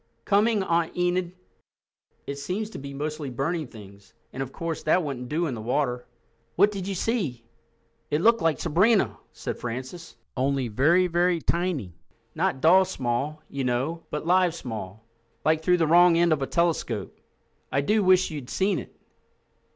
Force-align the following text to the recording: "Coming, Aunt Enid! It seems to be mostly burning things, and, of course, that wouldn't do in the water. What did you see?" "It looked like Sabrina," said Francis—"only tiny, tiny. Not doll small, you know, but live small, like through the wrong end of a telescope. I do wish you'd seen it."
"Coming, 0.25 0.63
Aunt 0.63 0.97
Enid! 0.97 1.33
It 2.25 2.37
seems 2.39 2.71
to 2.71 2.79
be 2.79 2.91
mostly 2.91 3.29
burning 3.29 3.67
things, 3.67 4.15
and, 4.33 4.41
of 4.41 4.51
course, 4.51 4.81
that 4.81 5.03
wouldn't 5.03 5.29
do 5.29 5.45
in 5.45 5.53
the 5.53 5.61
water. 5.61 6.07
What 6.55 6.71
did 6.71 6.87
you 6.87 6.95
see?" 6.95 7.45
"It 8.09 8.19
looked 8.21 8.41
like 8.41 8.59
Sabrina," 8.59 9.19
said 9.31 9.59
Francis—"only 9.59 10.69
tiny, 10.69 11.39
tiny. 11.41 11.93
Not 12.33 12.61
doll 12.61 12.83
small, 12.85 13.43
you 13.47 13.63
know, 13.63 14.01
but 14.09 14.25
live 14.25 14.55
small, 14.55 15.05
like 15.45 15.61
through 15.61 15.77
the 15.77 15.85
wrong 15.85 16.17
end 16.17 16.33
of 16.33 16.41
a 16.41 16.47
telescope. 16.47 17.15
I 17.71 17.81
do 17.81 18.03
wish 18.03 18.31
you'd 18.31 18.49
seen 18.49 18.79
it." 18.79 18.99